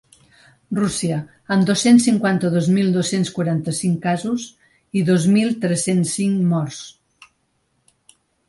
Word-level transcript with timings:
Rússia, 0.77 1.17
amb 1.55 1.67
dos-cents 1.71 2.07
cinquanta-dos 2.09 2.69
mil 2.79 2.89
dos-cents 2.97 3.33
quaranta-cinc 3.37 4.01
casos 4.07 4.47
i 5.01 5.07
dos 5.13 5.29
mil 5.37 5.53
tres-cents 5.67 6.17
cinc 6.21 6.43
morts. 6.55 6.81